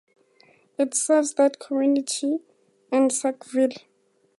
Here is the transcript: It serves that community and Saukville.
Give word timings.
It 0.79 0.95
serves 0.95 1.35
that 1.35 1.59
community 1.59 2.39
and 2.91 3.11
Saukville. 3.11 3.77